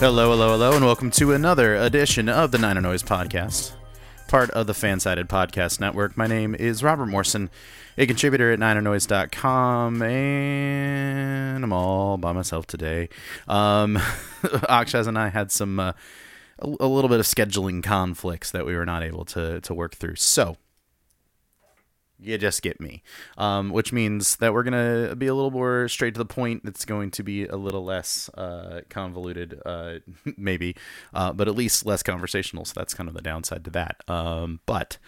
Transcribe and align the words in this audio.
Hello, 0.00 0.30
hello, 0.30 0.52
hello, 0.52 0.72
and 0.74 0.86
welcome 0.86 1.10
to 1.10 1.34
another 1.34 1.76
edition 1.76 2.30
of 2.30 2.52
the 2.52 2.58
Niner 2.58 2.80
Noise 2.80 3.02
Podcast, 3.02 3.72
part 4.28 4.48
of 4.52 4.66
the 4.66 4.72
Fansided 4.72 5.26
Podcast 5.26 5.78
Network. 5.78 6.16
My 6.16 6.26
name 6.26 6.54
is 6.54 6.82
Robert 6.82 7.04
Morrison, 7.04 7.50
a 7.98 8.06
contributor 8.06 8.50
at 8.50 8.58
NinerNoise.com, 8.58 10.00
and 10.00 11.62
I'm 11.62 11.72
all 11.74 12.16
by 12.16 12.32
myself 12.32 12.66
today. 12.66 13.10
Um, 13.46 13.96
Akshaz 14.42 15.06
and 15.06 15.18
I 15.18 15.28
had 15.28 15.52
some 15.52 15.78
uh, 15.78 15.92
a, 16.60 16.76
a 16.80 16.88
little 16.88 17.10
bit 17.10 17.20
of 17.20 17.26
scheduling 17.26 17.82
conflicts 17.82 18.52
that 18.52 18.64
we 18.64 18.74
were 18.74 18.86
not 18.86 19.02
able 19.02 19.26
to 19.26 19.60
to 19.60 19.74
work 19.74 19.96
through. 19.96 20.16
So 20.16 20.56
you 22.22 22.38
just 22.38 22.62
get 22.62 22.80
me, 22.80 23.02
um, 23.38 23.70
which 23.70 23.92
means 23.92 24.36
that 24.36 24.52
we're 24.52 24.62
gonna 24.62 25.14
be 25.16 25.26
a 25.26 25.34
little 25.34 25.50
more 25.50 25.88
straight 25.88 26.14
to 26.14 26.18
the 26.18 26.24
point. 26.24 26.62
It's 26.64 26.84
going 26.84 27.10
to 27.12 27.22
be 27.22 27.46
a 27.46 27.56
little 27.56 27.84
less 27.84 28.28
uh, 28.30 28.82
convoluted, 28.88 29.60
uh, 29.64 30.00
maybe, 30.36 30.76
uh, 31.14 31.32
but 31.32 31.48
at 31.48 31.54
least 31.54 31.86
less 31.86 32.02
conversational. 32.02 32.64
So 32.64 32.74
that's 32.76 32.94
kind 32.94 33.08
of 33.08 33.14
the 33.14 33.22
downside 33.22 33.64
to 33.64 33.70
that. 33.70 34.02
Um, 34.08 34.60
but 34.66 34.98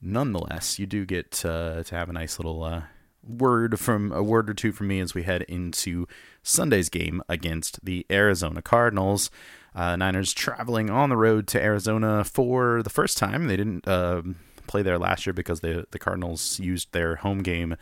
nonetheless, 0.00 0.78
you 0.78 0.86
do 0.86 1.04
get 1.04 1.30
to 1.32 1.84
have 1.90 2.08
a 2.08 2.12
nice 2.12 2.38
little 2.38 2.62
uh, 2.62 2.82
word 3.22 3.78
from 3.78 4.12
a 4.12 4.22
word 4.22 4.48
or 4.48 4.54
two 4.54 4.72
from 4.72 4.88
me 4.88 5.00
as 5.00 5.14
we 5.14 5.22
head 5.22 5.42
into 5.42 6.06
Sunday's 6.42 6.88
game 6.88 7.22
against 7.28 7.84
the 7.84 8.06
Arizona 8.10 8.62
Cardinals. 8.62 9.30
Uh, 9.74 9.94
Niners 9.96 10.32
traveling 10.32 10.90
on 10.90 11.10
the 11.10 11.16
road 11.16 11.46
to 11.48 11.62
Arizona 11.62 12.24
for 12.24 12.82
the 12.82 12.90
first 12.90 13.18
time. 13.18 13.46
They 13.46 13.56
didn't 13.56 13.86
uh, 13.86 14.22
play 14.70 14.82
there 14.82 14.98
last 14.98 15.26
year 15.26 15.32
because 15.32 15.60
the 15.60 15.86
the 15.90 15.98
Cardinals 15.98 16.60
used 16.60 16.92
their 16.92 17.16
home 17.16 17.42
game 17.42 17.76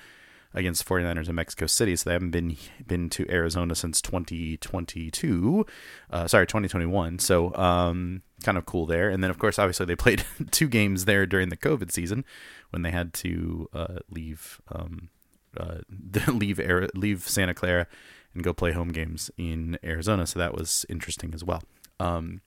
against 0.54 0.86
49ers 0.86 1.28
in 1.28 1.34
Mexico 1.34 1.66
City, 1.66 1.94
so 1.94 2.08
they 2.08 2.14
haven't 2.14 2.30
been 2.30 2.56
been 2.86 3.10
to 3.10 3.30
Arizona 3.30 3.74
since 3.74 4.00
2022. 4.00 5.66
Uh, 6.10 6.26
sorry, 6.26 6.46
2021. 6.46 7.18
So 7.18 7.54
um, 7.54 8.22
kind 8.42 8.56
of 8.56 8.64
cool 8.66 8.86
there. 8.86 9.10
And 9.10 9.22
then 9.22 9.30
of 9.30 9.38
course, 9.38 9.58
obviously, 9.58 9.86
they 9.86 9.96
played 9.96 10.24
two 10.50 10.68
games 10.68 11.04
there 11.04 11.26
during 11.26 11.50
the 11.50 11.56
COVID 11.56 11.92
season 11.92 12.24
when 12.70 12.82
they 12.82 12.90
had 12.90 13.12
to 13.14 13.68
uh, 13.72 13.98
leave 14.10 14.60
um, 14.72 15.10
uh, 15.56 15.78
leave 16.28 16.58
leave 16.94 17.28
Santa 17.28 17.54
Clara 17.54 17.86
and 18.34 18.42
go 18.42 18.52
play 18.52 18.72
home 18.72 18.88
games 18.88 19.30
in 19.36 19.78
Arizona. 19.84 20.26
So 20.26 20.38
that 20.38 20.54
was 20.54 20.86
interesting 20.88 21.34
as 21.34 21.44
well. 21.44 21.62
Um, 22.00 22.40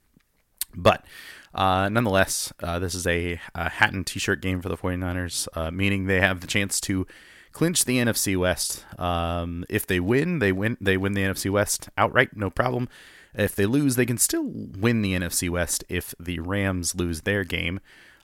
but 0.76 1.06
uh, 1.54 1.90
nonetheless, 1.90 2.54
uh, 2.64 2.80
this 2.80 2.96
is 2.96 3.06
a, 3.06 3.40
a, 3.54 3.70
hat 3.70 3.94
and 3.94 4.06
t 4.08 4.20
shirt 4.20 4.42
game 4.42 4.62
for 4.62 4.70
the 4.70 4.78
49ers, 4.78 5.48
uh, 5.54 5.72
meaning 5.72 6.06
they 6.06 6.22
have 6.22 6.40
the 6.40 6.48
chance 6.48 6.80
to 6.82 7.06
clinch 7.52 7.86
the 7.86 7.98
NFC 7.98 8.38
West. 8.38 8.86
Um, 8.98 9.66
if 9.70 9.86
they 9.86 10.00
win, 10.00 10.40
they 10.40 10.52
win. 10.52 10.78
They 10.80 10.98
win 10.98 11.14
the 11.14 11.24
NFC 11.24 11.52
West 11.52 11.90
outright, 11.98 12.36
no 12.36 12.50
problem. 12.50 12.88
If 13.34 13.56
they 13.56 13.66
lose, 13.66 13.96
they 13.96 14.06
can 14.06 14.18
still 14.18 14.46
win 14.46 15.02
the 15.02 15.14
NFC 15.14 15.50
West 15.50 15.84
if 15.90 16.14
the 16.20 16.40
Rams 16.40 16.96
lose 16.96 17.22
their 17.22 17.44
game 17.44 17.80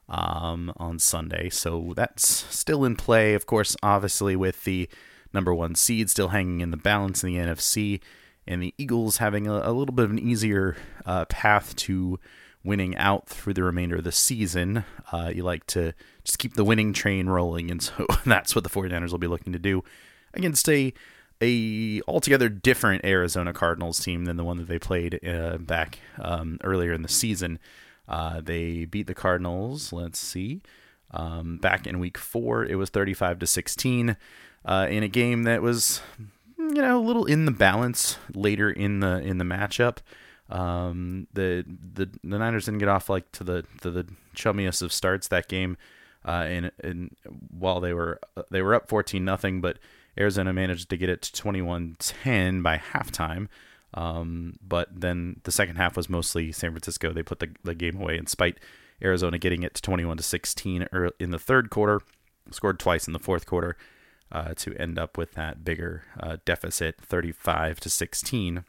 um, 0.09 0.73
on 0.77 0.99
Sunday. 0.99 1.49
So 1.49 1.93
that's 1.95 2.27
still 2.27 2.83
in 2.83 2.95
play. 2.95 3.33
Of 3.33 3.45
course, 3.45 3.75
obviously 3.81 4.35
with 4.35 4.63
the 4.63 4.89
number 5.33 5.53
one 5.53 5.75
seed 5.75 6.09
still 6.09 6.29
hanging 6.29 6.61
in 6.61 6.71
the 6.71 6.77
balance 6.77 7.23
in 7.23 7.33
the 7.33 7.39
NFC 7.39 8.01
and 8.47 8.61
the 8.61 8.73
Eagles 8.77 9.17
having 9.17 9.47
a, 9.47 9.53
a 9.53 9.71
little 9.71 9.93
bit 9.93 10.05
of 10.05 10.11
an 10.11 10.19
easier 10.19 10.77
uh, 11.05 11.25
path 11.25 11.75
to 11.75 12.19
winning 12.63 12.95
out 12.97 13.27
through 13.27 13.53
the 13.53 13.63
remainder 13.63 13.95
of 13.95 14.03
the 14.03 14.11
season. 14.11 14.83
Uh, 15.11 15.31
you 15.33 15.43
like 15.43 15.65
to 15.67 15.93
just 16.23 16.39
keep 16.39 16.55
the 16.55 16.63
winning 16.63 16.93
train 16.93 17.27
rolling, 17.27 17.71
and 17.71 17.81
so 17.81 18.05
that's 18.25 18.55
what 18.55 18.63
the 18.63 18.69
49ers 18.69 19.11
will 19.11 19.17
be 19.17 19.27
looking 19.27 19.53
to 19.53 19.59
do 19.59 19.83
against 20.33 20.67
a 20.69 20.93
a 21.39 22.01
altogether 22.07 22.49
different 22.49 23.05
Arizona 23.05 23.53
Cardinals 23.53 23.99
team 23.99 24.25
than 24.25 24.37
the 24.37 24.43
one 24.43 24.57
that 24.57 24.67
they 24.67 24.79
played 24.79 25.19
uh, 25.23 25.57
back 25.57 25.99
um, 26.19 26.59
earlier 26.63 26.93
in 26.93 27.03
the 27.03 27.09
season. 27.09 27.59
Uh, 28.07 28.41
they 28.41 28.85
beat 28.85 29.05
the 29.05 29.13
Cardinals. 29.13 29.93
Let's 29.93 30.17
see. 30.17 30.61
Um, 31.11 31.57
back 31.57 31.85
in 31.85 31.99
week 31.99 32.17
four, 32.17 32.65
it 32.65 32.75
was 32.75 32.89
35 32.89 33.39
to 33.39 33.47
16 33.47 34.17
uh, 34.65 34.87
in 34.89 35.03
a 35.03 35.07
game 35.07 35.43
that 35.43 35.61
was 35.61 36.01
you 36.57 36.81
know, 36.81 36.99
a 36.99 37.05
little 37.05 37.25
in 37.25 37.45
the 37.45 37.51
balance 37.51 38.17
later 38.33 38.69
in 38.69 38.99
the 38.99 39.19
in 39.19 39.37
the 39.37 39.45
matchup. 39.45 39.97
Um, 40.49 41.27
the 41.33 41.65
the 41.67 42.09
the 42.23 42.37
Niners 42.37 42.65
didn't 42.65 42.79
get 42.79 42.89
off 42.89 43.09
like 43.09 43.31
to 43.33 43.43
the 43.43 43.65
to 43.81 43.91
the 43.91 44.07
chummiest 44.33 44.81
of 44.81 44.93
starts 44.93 45.27
that 45.27 45.47
game, 45.47 45.77
uh, 46.25 46.45
and 46.47 46.71
and 46.83 47.15
while 47.49 47.79
they 47.79 47.93
were 47.93 48.19
they 48.49 48.61
were 48.61 48.73
up 48.73 48.87
fourteen 48.87 49.25
nothing, 49.25 49.61
but 49.61 49.77
Arizona 50.19 50.53
managed 50.53 50.89
to 50.89 50.97
get 50.97 51.09
it 51.09 51.21
to 51.21 51.43
21-10 51.43 52.63
by 52.63 52.77
halftime. 52.77 53.47
Um, 53.93 54.55
but 54.67 54.89
then 54.99 55.41
the 55.43 55.51
second 55.51 55.75
half 55.75 55.95
was 55.95 56.09
mostly 56.09 56.51
San 56.51 56.71
Francisco. 56.71 57.13
They 57.13 57.23
put 57.23 57.39
the, 57.39 57.49
the 57.63 57.75
game 57.75 58.01
away 58.01 58.17
in 58.17 58.27
spite 58.27 58.57
Arizona 59.01 59.37
getting 59.37 59.63
it 59.63 59.75
to 59.75 59.81
21 59.81 60.17
to 60.17 60.23
16 60.23 60.87
in 61.19 61.31
the 61.31 61.39
third 61.39 61.69
quarter, 61.69 62.01
scored 62.51 62.79
twice 62.79 63.07
in 63.07 63.13
the 63.13 63.19
fourth 63.19 63.45
quarter, 63.45 63.77
uh, 64.31 64.53
to 64.55 64.75
end 64.75 64.99
up 64.99 65.17
with 65.17 65.33
that 65.33 65.63
bigger 65.63 66.03
uh, 66.19 66.37
deficit, 66.45 66.99
35 67.01 67.79
to 67.81 67.89
16, 67.89 68.63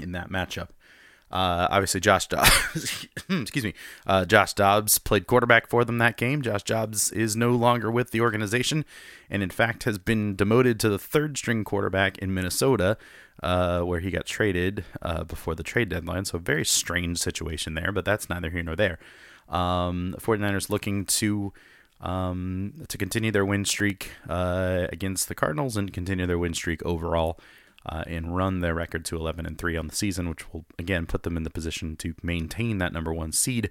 in 0.00 0.12
that 0.12 0.30
matchup. 0.30 0.68
Uh, 1.28 1.66
obviously, 1.70 2.00
Josh 2.00 2.28
Dobbs, 2.28 3.06
excuse 3.28 3.64
me, 3.64 3.74
uh, 4.06 4.24
Josh 4.24 4.54
Dobbs 4.54 4.98
played 4.98 5.26
quarterback 5.26 5.68
for 5.68 5.84
them 5.84 5.98
that 5.98 6.16
game. 6.16 6.40
Josh 6.40 6.62
Dobbs 6.62 7.10
is 7.10 7.34
no 7.34 7.50
longer 7.50 7.90
with 7.90 8.12
the 8.12 8.20
organization, 8.20 8.84
and 9.28 9.42
in 9.42 9.50
fact 9.50 9.84
has 9.84 9.98
been 9.98 10.36
demoted 10.36 10.78
to 10.80 10.88
the 10.88 11.00
third 11.00 11.36
string 11.36 11.64
quarterback 11.64 12.16
in 12.18 12.32
Minnesota, 12.32 12.96
uh, 13.42 13.80
where 13.80 13.98
he 13.98 14.12
got 14.12 14.26
traded 14.26 14.84
uh, 15.02 15.24
before 15.24 15.56
the 15.56 15.64
trade 15.64 15.88
deadline. 15.88 16.24
So, 16.24 16.36
a 16.36 16.40
very 16.40 16.64
strange 16.64 17.18
situation 17.18 17.74
there, 17.74 17.90
but 17.90 18.04
that's 18.04 18.30
neither 18.30 18.50
here 18.50 18.62
nor 18.62 18.76
there. 18.76 19.00
Um, 19.48 20.14
49ers 20.20 20.70
looking 20.70 21.04
to 21.06 21.52
um, 22.00 22.74
to 22.88 22.98
continue 22.98 23.30
their 23.30 23.44
win 23.44 23.64
streak 23.64 24.12
uh, 24.28 24.86
against 24.92 25.28
the 25.28 25.34
Cardinals 25.34 25.76
and 25.76 25.92
continue 25.92 26.26
their 26.26 26.38
win 26.38 26.54
streak 26.54 26.84
overall 26.84 27.38
uh, 27.86 28.04
and 28.06 28.36
run 28.36 28.60
their 28.60 28.74
record 28.74 29.04
to 29.06 29.16
11 29.16 29.46
and 29.46 29.58
3 29.58 29.76
on 29.76 29.88
the 29.88 29.94
season, 29.94 30.28
which 30.28 30.52
will 30.52 30.64
again 30.78 31.06
put 31.06 31.22
them 31.22 31.36
in 31.36 31.44
the 31.44 31.50
position 31.50 31.96
to 31.96 32.14
maintain 32.22 32.78
that 32.78 32.92
number 32.92 33.12
one 33.12 33.32
seed. 33.32 33.70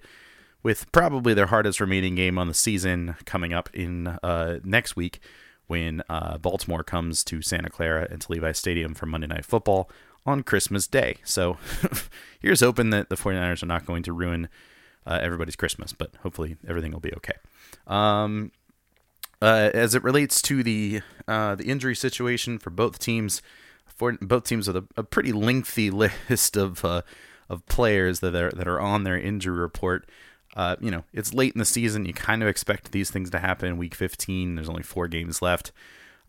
With 0.63 0.91
probably 0.91 1.35
their 1.35 1.47
hardest 1.47 1.79
remaining 1.79 2.15
game 2.15 2.39
on 2.39 2.47
the 2.47 2.53
season 2.55 3.15
coming 3.25 3.53
up 3.53 3.69
in 3.71 4.07
uh, 4.07 4.59
next 4.63 4.95
week 4.95 5.19
when 5.67 6.01
uh, 6.09 6.39
Baltimore 6.39 6.83
comes 6.83 7.23
to 7.25 7.41
Santa 7.41 7.69
Clara 7.69 8.07
and 8.09 8.21
to 8.21 8.31
Levi 8.31 8.51
Stadium 8.51 8.95
for 8.95 9.05
Monday 9.05 9.27
Night 9.27 9.45
Football 9.45 9.89
on 10.25 10.41
Christmas 10.41 10.87
Day. 10.87 11.17
So 11.23 11.57
here's 12.39 12.61
hoping 12.61 12.89
that 12.91 13.09
the 13.09 13.15
49ers 13.15 13.61
are 13.61 13.67
not 13.67 13.85
going 13.85 14.01
to 14.03 14.13
ruin 14.13 14.49
uh, 15.05 15.19
everybody's 15.21 15.55
Christmas, 15.55 15.93
but 15.93 16.11
hopefully 16.23 16.57
everything 16.67 16.91
will 16.91 16.99
be 16.99 17.13
okay. 17.13 17.35
Um, 17.87 18.51
uh, 19.41 19.69
as 19.73 19.95
it 19.95 20.03
relates 20.03 20.41
to 20.43 20.63
the 20.63 21.01
uh, 21.27 21.55
the 21.55 21.65
injury 21.65 21.95
situation 21.95 22.57
for 22.57 22.69
both 22.69 22.99
teams, 22.99 23.41
for 23.85 24.17
both 24.21 24.45
teams 24.45 24.67
with 24.67 24.77
a, 24.77 24.85
a 24.97 25.03
pretty 25.03 25.31
lengthy 25.31 25.89
list 26.29 26.57
of 26.57 26.83
uh, 26.83 27.01
of 27.49 27.65
players 27.67 28.21
that 28.21 28.35
are 28.35 28.51
that 28.51 28.67
are 28.67 28.79
on 28.79 29.03
their 29.03 29.17
injury 29.17 29.57
report. 29.57 30.09
Uh, 30.55 30.77
you 30.79 30.89
know, 30.89 31.03
it's 31.11 31.33
late 31.33 31.53
in 31.53 31.59
the 31.59 31.65
season. 31.65 32.05
You 32.05 32.13
kind 32.13 32.41
of 32.41 32.47
expect 32.47 32.91
these 32.91 33.11
things 33.11 33.29
to 33.31 33.39
happen 33.39 33.77
week 33.77 33.93
15. 33.93 34.55
There's 34.55 34.69
only 34.69 34.83
four 34.83 35.09
games 35.09 35.41
left. 35.41 35.73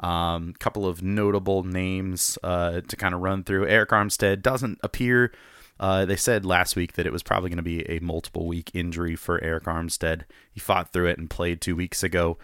A 0.00 0.06
um, 0.06 0.52
couple 0.58 0.84
of 0.84 1.00
notable 1.00 1.62
names 1.62 2.37
uh, 2.43 2.81
to 2.81 2.96
kind 2.96 3.14
of 3.14 3.20
run 3.20 3.44
through. 3.44 3.67
Arik 3.67 3.87
Armstead 3.87 4.43
doesn't 4.43 4.81
appear 4.82 5.32
uh, 5.78 6.05
they 6.05 6.17
said 6.17 6.44
last 6.44 6.76
week 6.76 6.94
that 6.94 7.06
it 7.06 7.12
was 7.12 7.23
probably 7.23 7.50
going 7.50 7.56
to 7.58 7.62
be 7.62 7.88
a 7.90 7.99
multiple 8.00 8.46
week 8.46 8.70
injury 8.75 9.17
for 9.17 9.38
Arik 9.40 9.64
Armstead. 9.64 10.23
He 10.52 10.61
fought 10.61 10.93
through 10.93 11.06
it 11.08 11.19
and 11.19 11.28
played 11.28 11.61
two 11.61 11.76
weeks 11.76 12.02
ago, 12.02 12.38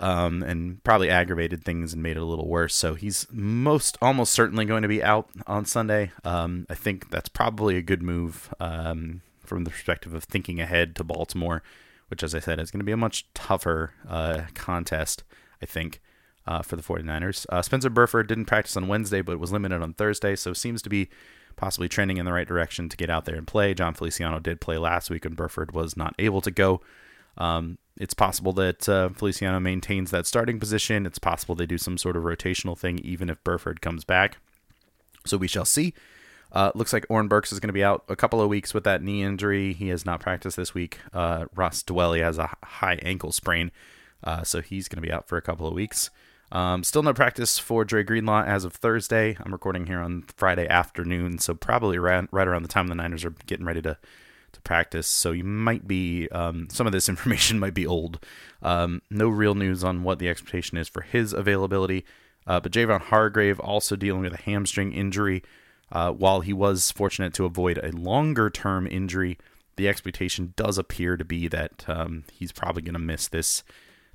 um, 0.00 0.42
and 0.42 0.82
probably 0.84 1.10
aggravated 1.10 1.64
things 1.64 1.92
and 1.92 2.02
made 2.02 2.16
it 2.16 2.22
a 2.22 2.24
little 2.24 2.46
worse. 2.48 2.74
So 2.74 2.94
he's 2.94 3.26
most 3.30 3.98
almost 4.00 4.32
certainly 4.32 4.64
going 4.64 4.82
to 4.82 4.88
be 4.88 5.02
out 5.02 5.28
on 5.46 5.64
Sunday. 5.64 6.12
Um, 6.24 6.66
I 6.70 6.74
think 6.74 7.10
that's 7.10 7.28
probably 7.28 7.76
a 7.76 7.82
good 7.82 8.02
move 8.02 8.54
um, 8.60 9.22
from 9.44 9.64
the 9.64 9.70
perspective 9.70 10.14
of 10.14 10.24
thinking 10.24 10.60
ahead 10.60 10.94
to 10.96 11.04
Baltimore, 11.04 11.62
which, 12.08 12.22
as 12.22 12.34
I 12.34 12.38
said, 12.38 12.60
is 12.60 12.70
going 12.70 12.80
to 12.80 12.84
be 12.84 12.92
a 12.92 12.96
much 12.96 13.26
tougher 13.34 13.92
uh, 14.08 14.42
contest. 14.54 15.24
I 15.60 15.66
think. 15.66 16.00
uh, 16.46 16.62
for 16.62 16.76
the 16.76 16.82
49ers. 16.82 17.44
Uh, 17.50 17.60
Spencer 17.60 17.90
Burford 17.90 18.26
didn't 18.26 18.46
practice 18.46 18.74
on 18.76 18.88
Wednesday, 18.88 19.20
but 19.20 19.38
was 19.38 19.52
limited 19.52 19.82
on 19.82 19.92
Thursday, 19.92 20.34
so 20.34 20.54
seems 20.54 20.80
to 20.80 20.88
be 20.88 21.10
possibly 21.58 21.88
trending 21.88 22.16
in 22.16 22.24
the 22.24 22.32
right 22.32 22.48
direction 22.48 22.88
to 22.88 22.96
get 22.96 23.10
out 23.10 23.24
there 23.26 23.34
and 23.34 23.46
play. 23.46 23.74
Jon 23.74 23.92
Feliciano 23.92 24.38
did 24.38 24.60
play 24.60 24.78
last 24.78 25.10
week, 25.10 25.24
and 25.24 25.36
Burford 25.36 25.72
was 25.72 25.96
not 25.96 26.14
able 26.18 26.40
to 26.40 26.50
go. 26.50 26.80
Um, 27.36 27.78
it's 27.98 28.14
possible 28.14 28.52
that 28.54 28.88
uh, 28.88 29.10
Feliciano 29.10 29.58
maintains 29.58 30.10
that 30.12 30.26
starting 30.26 30.60
position. 30.60 31.04
It's 31.04 31.18
possible 31.18 31.54
they 31.54 31.66
do 31.66 31.76
some 31.76 31.98
sort 31.98 32.16
of 32.16 32.22
rotational 32.22 32.78
thing, 32.78 33.00
even 33.00 33.28
if 33.28 33.42
Burford 33.42 33.80
comes 33.80 34.04
back. 34.04 34.38
So 35.26 35.36
we 35.36 35.48
shall 35.48 35.64
see. 35.64 35.94
Uh, 36.52 36.70
looks 36.74 36.92
like 36.92 37.04
Oren 37.10 37.28
Burks 37.28 37.52
is 37.52 37.60
going 37.60 37.68
to 37.68 37.74
be 37.74 37.84
out 37.84 38.04
a 38.08 38.16
couple 38.16 38.40
of 38.40 38.48
weeks 38.48 38.72
with 38.72 38.84
that 38.84 39.02
knee 39.02 39.22
injury. 39.22 39.74
He 39.74 39.88
has 39.88 40.06
not 40.06 40.20
practiced 40.20 40.56
this 40.56 40.74
week. 40.74 41.00
Uh, 41.12 41.46
Ross 41.54 41.82
Dwelley 41.82 42.22
has 42.22 42.38
a 42.38 42.54
high 42.64 42.98
ankle 43.02 43.32
sprain, 43.32 43.70
uh, 44.24 44.44
so 44.44 44.62
he's 44.62 44.88
going 44.88 45.02
to 45.02 45.06
be 45.06 45.12
out 45.12 45.28
for 45.28 45.36
a 45.36 45.42
couple 45.42 45.66
of 45.66 45.74
weeks. 45.74 46.08
Um, 46.50 46.82
still 46.82 47.02
no 47.02 47.12
practice 47.12 47.58
for 47.58 47.84
Dre 47.84 48.02
Greenlaw 48.02 48.44
as 48.44 48.64
of 48.64 48.72
Thursday. 48.72 49.36
I'm 49.40 49.52
recording 49.52 49.86
here 49.86 50.00
on 50.00 50.24
Friday 50.36 50.66
afternoon, 50.66 51.38
so 51.38 51.54
probably 51.54 51.98
around, 51.98 52.28
right 52.30 52.48
around 52.48 52.62
the 52.62 52.68
time 52.68 52.88
the 52.88 52.94
Niners 52.94 53.24
are 53.24 53.34
getting 53.46 53.66
ready 53.66 53.82
to 53.82 53.98
to 54.52 54.60
practice. 54.62 55.06
So 55.06 55.32
you 55.32 55.44
might 55.44 55.86
be 55.86 56.28
um, 56.30 56.68
some 56.70 56.86
of 56.86 56.92
this 56.92 57.08
information 57.08 57.58
might 57.58 57.74
be 57.74 57.86
old. 57.86 58.24
Um, 58.62 59.02
no 59.10 59.28
real 59.28 59.54
news 59.54 59.84
on 59.84 60.02
what 60.02 60.18
the 60.18 60.28
expectation 60.28 60.78
is 60.78 60.88
for 60.88 61.02
his 61.02 61.32
availability. 61.32 62.04
Uh, 62.46 62.60
but 62.60 62.72
Javon 62.72 63.02
Hargrave 63.02 63.60
also 63.60 63.94
dealing 63.94 64.22
with 64.22 64.32
a 64.32 64.42
hamstring 64.42 64.92
injury. 64.92 65.42
Uh, 65.90 66.12
while 66.12 66.40
he 66.40 66.52
was 66.52 66.90
fortunate 66.92 67.32
to 67.34 67.44
avoid 67.44 67.78
a 67.78 67.92
longer 67.92 68.50
term 68.50 68.86
injury, 68.86 69.38
the 69.76 69.88
expectation 69.88 70.52
does 70.56 70.76
appear 70.76 71.16
to 71.16 71.24
be 71.24 71.48
that 71.48 71.84
um, 71.88 72.24
he's 72.32 72.52
probably 72.52 72.82
going 72.82 72.94
to 72.94 72.98
miss 72.98 73.28
this 73.28 73.62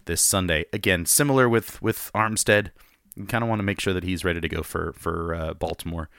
this 0.05 0.21
Sunday. 0.21 0.65
Again, 0.73 1.05
similar 1.05 1.47
with 1.47 1.81
with 1.81 2.11
Armstead, 2.13 2.71
you 3.15 3.25
kind 3.25 3.43
of 3.43 3.49
want 3.49 3.59
to 3.59 3.63
make 3.63 3.79
sure 3.79 3.93
that 3.93 4.03
he's 4.03 4.23
ready 4.23 4.41
to 4.41 4.49
go 4.49 4.63
for 4.63 4.93
for 4.93 5.35
uh, 5.35 5.53
Baltimore, 5.53 6.09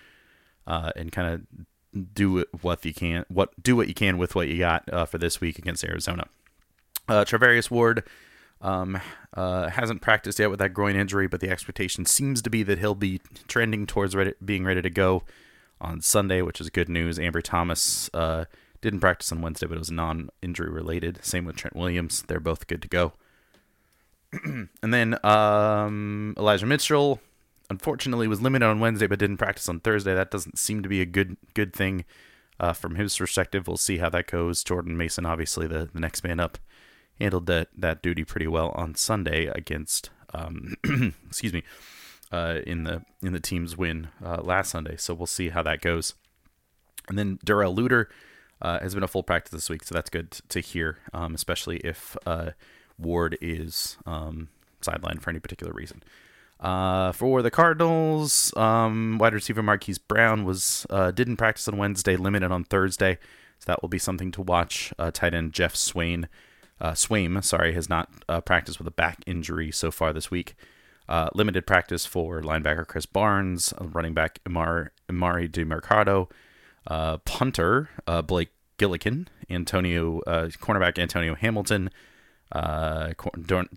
uh, 0.67 0.93
and 0.97 1.13
kind 1.13 1.35
of 1.35 1.67
do 2.15 2.45
what 2.61 2.85
you 2.85 2.93
can, 2.93 3.25
what 3.29 3.51
do 3.63 3.77
what 3.77 3.89
you 3.89 3.95
can 3.95 4.19
with 4.19 4.35
what 4.35 4.49
you 4.49 4.59
got 4.59 4.93
uh, 4.93 5.05
for 5.05 5.19
this 5.19 5.41
week 5.41 5.59
against 5.59 5.85
Arizona. 5.85 6.27
Uh, 7.09 7.25
Charvarius 7.25 7.71
Ward 7.71 8.03
um, 8.61 9.01
uh, 9.35 9.69
hasn't 9.69 10.01
practiced 10.01 10.39
yet 10.39 10.51
with 10.51 10.59
that 10.59 10.71
groin 10.71 10.97
injury, 10.97 11.27
but 11.27 11.41
the 11.41 11.51
expectation 11.51 12.07
seems 12.07 12.41
to 12.43 12.51
be 12.51 12.63
that 12.63 12.79
he'll 12.79 12.95
be 12.95 13.21
trending 13.47 13.87
towards 13.87 14.17
ready, 14.17 14.33
being 14.45 14.65
ready 14.65 14.83
to 14.83 14.91
go 14.91 15.23
on 15.81 16.01
Sunday, 16.01 16.41
which 16.41 16.61
is 16.61 16.71
good 16.71 16.89
news. 16.89 17.19
Ambry 17.19 17.43
Thomas 17.43 18.09
uh, 18.15 18.47
didn't 18.81 19.01
practice 19.01 19.31
on 19.31 19.43
Wednesday, 19.43 19.67
but 19.67 19.77
it 19.77 19.81
was 19.81 19.91
non-injury 19.91 20.71
related. 20.71 21.23
Same 21.23 21.45
with 21.45 21.57
Trent 21.57 21.77
Williams; 21.77 22.23
they're 22.23 22.41
both 22.41 22.67
good 22.67 22.83
to 22.83 22.89
go. 22.89 23.13
and 24.83 24.95
then 24.95 25.19
um, 25.25 26.35
Elijah 26.37 26.67
Mitchell, 26.67 27.21
unfortunately, 27.71 28.29
was 28.29 28.41
limited 28.41 28.67
on 28.67 28.81
Wednesday 28.81 29.07
but 29.07 29.19
didn't 29.19 29.39
practice 29.39 29.69
on 29.69 29.81
Thursday. 29.81 30.15
That 30.15 30.31
doesn't 30.31 30.59
seem 30.59 30.83
to 30.83 30.89
be 30.89 31.01
a 31.01 31.07
good 31.07 31.37
good 31.55 31.73
thing 31.73 32.05
uh, 32.61 32.73
from 32.73 32.97
his 32.97 33.17
perspective. 33.17 33.67
We'll 33.67 33.77
see 33.77 33.99
how 33.99 34.11
that 34.11 34.27
goes. 34.27 34.65
Jordan 34.65 34.97
Mason, 34.97 35.27
obviously 35.27 35.67
the, 35.67 35.89
the 35.93 36.01
next 36.01 36.25
man 36.25 36.41
up, 36.41 36.59
handled 37.21 37.47
that 37.47 37.69
that 37.77 38.03
duty 38.03 38.25
pretty 38.25 38.47
well 38.47 38.71
on 38.71 38.95
Sunday 38.95 39.47
against 39.47 40.11
um, 40.33 40.75
excuse 41.27 41.53
me 41.53 41.63
uh, 42.33 42.61
in 42.67 42.85
the 42.85 43.03
in 43.23 43.33
the 43.33 43.41
team's 43.41 43.77
win 43.77 44.09
uh, 44.25 44.41
last 44.43 44.71
Sunday. 44.71 44.97
So 44.97 45.15
we'll 45.15 45.27
see 45.27 45.51
how 45.51 45.63
that 45.63 45.81
goes. 45.81 46.15
And 47.09 47.19
then 47.19 47.39
Darrell 47.45 47.75
Luter 47.75 48.07
uh, 48.63 48.81
has 48.81 48.95
been 48.95 49.05
a 49.05 49.09
full 49.09 49.23
practice 49.23 49.53
this 49.53 49.71
week, 49.71 49.85
so 49.85 49.95
that's 49.95 50.11
good 50.11 50.31
to 50.49 50.61
hear, 50.61 50.99
um, 51.13 51.35
especially 51.35 51.77
if 51.79 52.17
uh, 52.27 52.51
Ward 52.99 53.37
is 53.41 53.97
um, 54.07 54.49
sidelined 54.83 55.21
for 55.21 55.31
any 55.31 55.41
particular 55.41 55.73
reason. 55.73 56.03
Uh, 56.61 57.13
for 57.13 57.43
the 57.43 57.51
Cardinals, 57.51 58.57
um, 58.57 59.19
wide 59.19 59.35
receiver 59.35 59.63
Marquise 59.63 59.99
Brown 59.99 60.45
was 60.45 60.87
uh, 60.89 61.11
didn't 61.11 61.37
practice 61.37 61.69
on 61.69 61.77
Wednesday, 61.77 62.17
limited 62.17 62.51
on 62.51 62.65
Thursday, 62.65 63.19
so 63.59 63.65
that 63.67 63.83
will 63.83 63.89
be 63.89 63.99
something 63.99 64.31
to 64.33 64.41
watch. 64.41 64.93
Uh, 64.99 65.11
tight 65.11 65.35
end 65.35 65.53
Geoff 65.53 65.77
Swain, 65.77 66.29
uh, 66.81 66.93
Swaim, 66.93 67.43
sorry, 67.43 67.75
has 67.75 67.89
not 67.89 68.09
uh, 68.29 68.41
practiced 68.41 68.79
with 68.79 68.87
a 68.87 68.93
back 68.93 69.19
injury 69.27 69.71
so 69.71 69.91
far 69.91 70.13
this 70.13 70.31
week. 70.31 70.55
Uh, 71.07 71.29
limited 71.35 71.67
practice 71.67 72.07
for 72.07 72.41
linebacker 72.41 72.87
Krys 72.87 73.11
Barnes, 73.11 73.75
running 73.79 74.15
back 74.15 74.39
Imar, 74.45 74.89
Emari 75.11 75.51
Demercado, 75.51 76.31
uh, 76.87 77.19
punter 77.19 77.91
Blake 78.27 78.53
Gillikin, 78.79 79.27
Antonio, 79.51 80.23
cornerback 80.27 80.99
Antonio 80.99 81.35
Hamilton, 81.35 81.91
uh, 82.53 83.13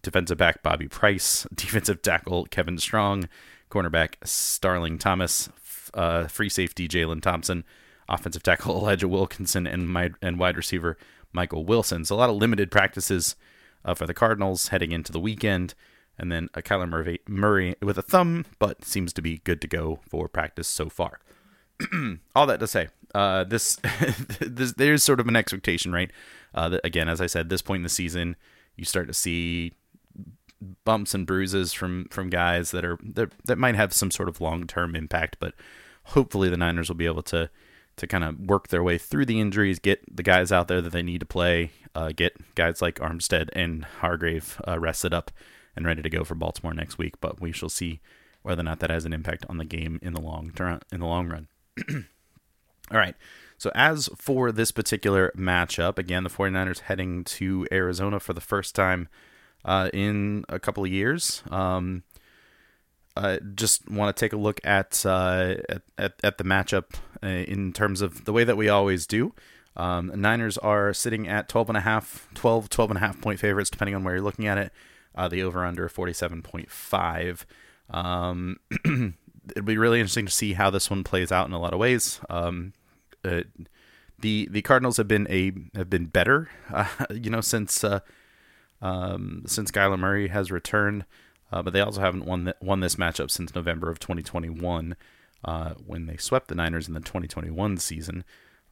defensive 0.01 0.37
back 0.37 0.63
Bobby 0.63 0.87
Price, 0.87 1.47
defensive 1.53 2.01
tackle 2.01 2.45
Kevin 2.45 2.77
Strong, 2.77 3.29
cornerback 3.71 4.15
Starling 4.23 4.97
Thomas, 4.97 5.49
uh, 5.93 6.27
free 6.27 6.49
safety 6.49 6.87
Jalen 6.87 7.21
Thompson, 7.21 7.63
offensive 8.07 8.43
tackle 8.43 8.75
Elijah 8.79 9.07
Wilkinson, 9.07 9.67
and 9.67 9.89
my 9.89 10.11
and 10.21 10.39
wide 10.39 10.57
receiver 10.57 10.97
Michael 11.33 11.65
Wilson. 11.65 12.05
So 12.05 12.15
a 12.15 12.17
lot 12.17 12.29
of 12.29 12.35
limited 12.35 12.71
practices 12.71 13.35
uh, 13.83 13.93
for 13.93 14.05
the 14.05 14.13
Cardinals 14.13 14.69
heading 14.69 14.91
into 14.91 15.11
the 15.11 15.19
weekend, 15.19 15.73
and 16.17 16.31
then 16.31 16.49
a 16.53 16.61
Kyler 16.61 16.89
Murray, 16.89 17.19
Murray 17.27 17.75
with 17.81 17.97
a 17.97 18.01
thumb, 18.01 18.45
but 18.59 18.83
seems 18.83 19.13
to 19.13 19.21
be 19.21 19.39
good 19.39 19.61
to 19.61 19.67
go 19.67 19.99
for 20.07 20.27
practice 20.27 20.67
so 20.67 20.89
far. 20.89 21.19
All 22.35 22.47
that 22.47 22.59
to 22.59 22.67
say, 22.67 22.87
uh, 23.13 23.43
this, 23.43 23.77
this 24.39 24.73
there's 24.73 25.03
sort 25.03 25.19
of 25.19 25.27
an 25.27 25.35
expectation, 25.35 25.91
right? 25.91 26.11
Uh, 26.57 26.79
again, 26.83 27.07
as 27.07 27.21
I 27.21 27.27
said, 27.27 27.47
this 27.47 27.61
point 27.61 27.79
in 27.79 27.83
the 27.83 27.89
season 27.89 28.35
you 28.77 28.85
start 28.85 29.07
to 29.07 29.13
see 29.13 29.73
bumps 30.85 31.13
and 31.13 31.27
bruises 31.27 31.73
from 31.73 32.07
from 32.09 32.29
guys 32.29 32.71
that 32.71 32.85
are 32.85 32.97
that, 33.03 33.31
that 33.45 33.57
might 33.57 33.75
have 33.75 33.93
some 33.93 34.09
sort 34.09 34.29
of 34.29 34.41
long-term 34.41 34.95
impact 34.95 35.37
but 35.39 35.53
hopefully 36.05 36.49
the 36.49 36.57
Niners 36.57 36.89
will 36.89 36.95
be 36.95 37.05
able 37.05 37.21
to 37.23 37.49
to 37.95 38.07
kind 38.07 38.23
of 38.23 38.39
work 38.39 38.69
their 38.69 38.81
way 38.81 38.97
through 38.97 39.25
the 39.25 39.39
injuries 39.39 39.77
get 39.77 40.15
the 40.15 40.23
guys 40.23 40.51
out 40.51 40.67
there 40.67 40.81
that 40.81 40.91
they 40.91 41.03
need 41.03 41.19
to 41.19 41.27
play 41.27 41.71
uh, 41.93 42.11
get 42.15 42.55
guys 42.55 42.81
like 42.81 42.95
Armstead 42.95 43.49
and 43.53 43.85
Hargrave 43.85 44.59
uh, 44.67 44.79
rested 44.79 45.13
up 45.13 45.31
and 45.75 45.85
ready 45.85 46.01
to 46.01 46.09
go 46.09 46.23
for 46.23 46.35
Baltimore 46.35 46.73
next 46.73 46.97
week. 46.97 47.19
But 47.21 47.39
we 47.39 47.51
shall 47.51 47.69
see 47.69 48.01
whether 48.43 48.61
or 48.61 48.63
not 48.63 48.79
that 48.79 48.89
has 48.89 49.05
an 49.05 49.13
impact 49.13 49.45
on 49.49 49.57
the 49.57 49.65
game 49.65 49.99
in 50.01 50.13
the 50.13 50.21
long 50.21 50.51
term 50.55 50.79
in 50.91 50.99
the 50.99 51.07
long 51.07 51.27
run. 51.27 51.47
All 52.91 52.97
right 52.97 53.15
so, 53.57 53.71
as 53.73 54.09
for 54.15 54.51
this 54.51 54.71
particular 54.71 55.31
matchup, 55.35 55.97
again, 55.97 56.23
the 56.23 56.29
49ers 56.29 56.81
heading 56.81 57.23
to 57.23 57.67
Arizona 57.71 58.19
for 58.19 58.33
the 58.33 58.41
first 58.41 58.75
time 58.75 59.09
uh, 59.65 59.89
in 59.93 60.45
a 60.47 60.59
couple 60.59 60.83
of 60.83 60.91
years. 60.91 61.41
Um, 61.49 62.03
I 63.15 63.39
just 63.55 63.89
want 63.89 64.15
to 64.15 64.19
take 64.19 64.33
a 64.33 64.37
look 64.37 64.61
at, 64.63 65.03
uh, 65.05 65.55
at, 65.67 65.81
at, 65.97 66.13
at, 66.23 66.37
the 66.37 66.43
matchup 66.43 66.95
uh, 67.23 67.27
in 67.27 67.73
terms 67.73 68.01
of 68.01 68.25
the 68.25 68.33
way 68.33 68.43
that 68.43 68.57
we 68.57 68.69
always 68.69 69.07
do. 69.07 69.33
Um, 69.75 70.11
Niners 70.15 70.59
are 70.59 70.93
sitting 70.93 71.27
at 71.27 71.49
12 71.49 71.69
and 71.69 71.77
a 71.77 71.81
half, 71.81 72.27
12, 72.35 72.69
12 72.69 72.91
and 72.91 72.97
a 72.97 72.99
half 72.99 73.19
point 73.19 73.39
favorites, 73.39 73.71
depending 73.71 73.95
on 73.95 74.03
where 74.03 74.15
you're 74.15 74.23
looking 74.23 74.45
at 74.45 74.59
it. 74.59 74.71
Uh, 75.15 75.27
the 75.27 75.41
over 75.41 75.65
under 75.65 75.89
47.5. 75.89 77.45
Um, 77.89 78.57
it'll 79.49 79.63
be 79.63 79.77
really 79.79 79.99
interesting 79.99 80.27
to 80.27 80.31
see 80.31 80.53
how 80.53 80.69
this 80.69 80.91
one 80.91 81.03
plays 81.03 81.31
out 81.31 81.47
in 81.47 81.53
a 81.53 81.59
lot 81.59 81.73
of 81.73 81.79
ways. 81.79 82.19
Um, 82.29 82.73
uh, 83.27 83.43
the 84.19 84.47
the 84.51 84.61
Cardinals 84.61 84.97
have 84.97 85.07
been 85.07 85.27
a 85.29 85.51
have 85.77 85.89
been 85.89 86.05
better, 86.05 86.49
uh, 86.73 86.87
you 87.11 87.29
know, 87.29 87.41
since 87.41 87.83
uh, 87.83 87.99
um, 88.81 89.43
since 89.45 89.71
Kyler 89.71 89.99
Murray 89.99 90.29
has 90.29 90.51
returned, 90.51 91.05
uh, 91.51 91.61
but 91.61 91.73
they 91.73 91.81
also 91.81 92.01
haven't 92.01 92.25
won 92.25 92.45
th- 92.45 92.57
won 92.61 92.79
this 92.79 92.95
matchup 92.95 93.31
since 93.31 93.53
November 93.53 93.89
of 93.89 93.99
2021 93.99 94.95
uh, 95.45 95.73
when 95.85 96.05
they 96.05 96.17
swept 96.17 96.47
the 96.47 96.55
Niners 96.55 96.87
in 96.87 96.93
the 96.93 96.99
2021 96.99 97.77
season. 97.77 98.23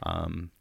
Um, 0.03 0.51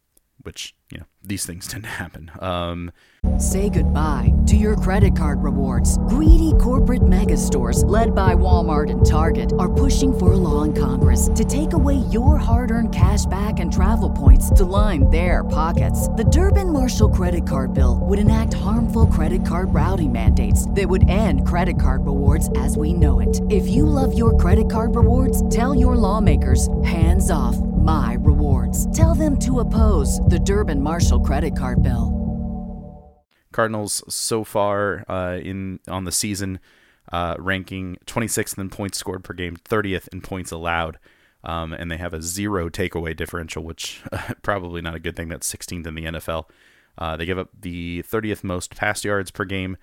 which 0.43 0.75
you 0.91 0.99
know 0.99 1.07
these 1.23 1.47
things 1.47 1.67
tend 1.69 1.85
to 1.85 1.91
happen. 1.91 2.31
Um, 2.41 2.93
Say 3.39 3.69
goodbye 3.69 4.33
to 4.47 4.57
your 4.57 4.77
credit 4.77 5.17
card 5.17 5.43
rewards. 5.43 5.99
Greedy 6.07 6.53
corporate 6.61 7.07
mega 7.09 7.37
stores, 7.37 7.83
led 7.85 8.15
by 8.15 8.35
Walmart 8.35 8.91
and 8.91 9.05
Target, 9.05 9.53
are 9.59 9.73
pushing 9.73 10.17
for 10.17 10.33
a 10.33 10.37
law 10.37 10.63
in 10.63 10.73
Congress 10.73 11.31
to 11.35 11.45
take 11.45 11.73
away 11.73 11.97
your 12.13 12.37
hard-earned 12.37 12.95
cash 12.95 13.25
back 13.27 13.59
and 13.59 13.73
travel 13.73 14.11
points 14.11 14.51
to 14.51 14.65
line 14.65 15.09
their 15.11 15.43
pockets. 15.43 16.07
The 16.09 16.25
Durbin 16.25 16.73
Marshall 16.73 17.09
credit 17.09 17.49
card 17.49 17.75
bill 17.75 17.99
would 18.03 18.19
enact 18.19 18.55
harmful 18.55 19.07
credit 19.07 19.45
card 19.45 19.73
routing 19.75 20.13
mandates 20.13 20.69
that 20.71 20.89
would 20.89 21.09
end 21.09 21.47
credit 21.47 21.81
card 21.81 22.07
rewards 22.07 22.51
as 22.59 22.77
we 22.77 22.93
know 22.93 23.21
it. 23.21 23.41
If 23.51 23.67
you 23.67 23.87
love 23.87 24.17
your 24.17 24.37
credit 24.37 24.71
card 24.71 24.95
rewards, 24.95 25.49
tell 25.49 25.75
your 25.75 25.97
lawmakers 25.97 26.69
hands 26.85 27.31
off 27.31 27.57
my 27.85 28.17
rewards. 28.21 28.91
Tell 28.97 29.15
them 29.15 29.39
to 29.41 29.61
oppose 29.61 30.19
the 30.21 30.39
Durbin 30.39 30.83
Marshall 30.83 31.21
credit 31.21 31.57
card 31.57 31.83
bill. 31.83 32.21
Cardinals 33.53 34.03
so 34.13 34.43
far 34.43 35.05
uh, 35.09 35.39
in 35.41 35.79
on 35.87 36.05
the 36.05 36.13
season, 36.13 36.59
uh, 37.13 37.37
ranking 37.39 37.97
26th 38.07 38.59
in 38.59 38.71
points 38.71 38.99
scored 38.99 39.23
per 39.23 39.33
game, 39.33 39.57
30th 39.57 40.09
in 40.09 40.23
points 40.23 40.51
allowed, 40.51 40.99
um, 41.45 41.73
and 41.73 41.91
they 41.91 41.97
have 41.97 42.15
a 42.15 42.23
zero 42.23 42.69
takeaway 42.69 43.17
differential, 43.17 43.63
which 43.63 44.03
probably 44.43 44.81
not 44.81 44.97
a 44.97 44.99
good 44.99 45.15
thing. 45.15 45.29
That's 45.29 45.53
16th 45.53 45.87
in 45.87 45.95
the 45.95 46.05
NFL. 46.05 46.47
Uh, 46.97 47.17
they 47.17 47.27
give 47.27 47.39
up 47.39 47.51
the 47.61 48.03
30th 48.03 48.43
most 48.43 48.75
pass 48.75 49.05
yards 49.05 49.31
per 49.31 49.45
game, 49.45 49.77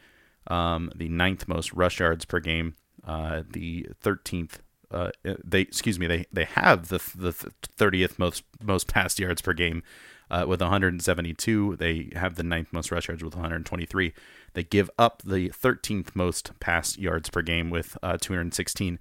um, 0.48 0.92
the 0.96 1.10
ninth 1.10 1.48
most 1.48 1.72
rush 1.74 2.00
yards 2.00 2.26
per 2.26 2.40
game, 2.40 2.76
uh, 3.06 3.44
the 3.50 3.88
13th. 4.04 4.60
Uh, 4.92 5.12
they 5.24 5.62
excuse 5.62 6.00
me. 6.00 6.08
They 6.08 6.26
they 6.32 6.46
have 6.46 6.90
the 6.90 7.00
the 7.16 7.32
30th 7.78 8.20
most 8.20 8.44
most 8.62 8.88
pass 8.88 9.18
yards 9.18 9.42
per 9.42 9.54
game 9.54 9.84
uh, 10.30 10.46
with 10.48 10.62
172. 10.62 11.76
They 11.78 12.10
have 12.16 12.36
the 12.36 12.44
ninth 12.44 12.72
most 12.72 12.92
rush 12.92 13.08
yards 13.08 13.24
with 13.24 13.36
123. 13.36 14.14
They 14.54 14.64
give 14.64 14.90
up 14.98 15.22
the 15.24 15.50
13th 15.50 16.16
most 16.16 16.52
pass 16.60 16.98
yards 16.98 17.30
per 17.30 17.42
game 17.42 17.70
with 17.70 17.98
uh, 18.04 18.18
216. 18.20 19.00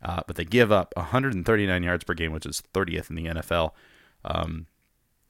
Uh, 0.00 0.20
but 0.26 0.36
they 0.36 0.44
give 0.44 0.70
up 0.70 0.92
139 0.96 1.82
yards 1.82 2.04
per 2.04 2.14
game, 2.14 2.32
which 2.32 2.46
is 2.46 2.62
30th 2.72 3.10
in 3.10 3.16
the 3.16 3.26
NFL. 3.26 3.72
Um, 4.24 4.66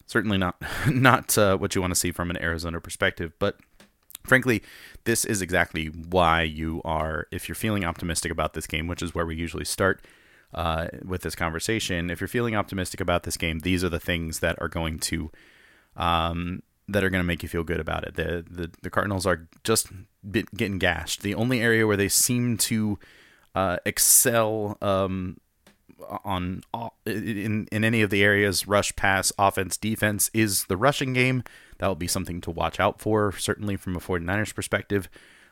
certainly 0.06 0.38
not 0.38 0.56
not 0.88 1.36
uh, 1.38 1.56
what 1.56 1.74
you 1.74 1.80
want 1.80 1.92
to 1.92 2.00
see 2.00 2.12
from 2.12 2.30
an 2.30 2.42
Arizona 2.42 2.80
perspective, 2.80 3.32
but 3.38 3.56
frankly, 4.28 4.62
this 5.04 5.24
is 5.24 5.42
exactly 5.42 5.86
why 5.86 6.42
you 6.42 6.80
are, 6.84 7.26
if 7.30 7.48
you're 7.48 7.56
feeling 7.56 7.84
optimistic 7.84 8.30
about 8.30 8.54
this 8.54 8.66
game, 8.66 8.86
which 8.86 9.02
is 9.02 9.14
where 9.14 9.26
we 9.26 9.34
usually 9.34 9.64
start 9.64 10.04
uh, 10.54 10.88
with 11.04 11.22
this 11.22 11.34
conversation. 11.34 12.10
If 12.10 12.20
you're 12.20 12.28
feeling 12.28 12.54
optimistic 12.54 13.00
about 13.00 13.24
this 13.24 13.36
game, 13.36 13.60
these 13.60 13.82
are 13.84 13.88
the 13.88 14.00
things 14.00 14.40
that 14.40 14.60
are 14.60 14.68
going 14.68 14.98
to 15.00 15.30
um, 15.96 16.62
that 16.90 17.04
are 17.04 17.10
going 17.10 17.20
to 17.20 17.26
make 17.26 17.42
you 17.42 17.48
feel 17.48 17.64
good 17.64 17.80
about 17.80 18.04
it. 18.04 18.14
The 18.14 18.44
the, 18.48 18.70
the 18.82 18.90
Cardinals 18.90 19.26
are 19.26 19.48
just 19.64 19.88
getting 20.30 20.78
gashed. 20.78 21.22
The 21.22 21.34
only 21.34 21.60
area 21.60 21.86
where 21.86 21.96
they 21.96 22.08
seem 22.08 22.56
to 22.58 22.98
uh, 23.54 23.78
excel 23.84 24.78
um, 24.80 25.38
on 26.24 26.62
in 27.06 27.66
in 27.70 27.84
any 27.84 28.02
of 28.02 28.10
the 28.10 28.22
areas 28.22 28.68
rush 28.68 28.94
pass 28.96 29.32
offense 29.38 29.76
defense 29.76 30.30
is 30.32 30.64
the 30.66 30.76
rushing 30.76 31.12
game. 31.12 31.42
That 31.78 31.86
will 31.86 31.94
be 31.94 32.08
something 32.08 32.40
to 32.42 32.50
watch 32.50 32.80
out 32.80 33.00
for 33.00 33.32
certainly 33.32 33.76
from 33.76 33.96
a 33.96 34.00
49ers 34.00 34.54
perspective 34.54 35.08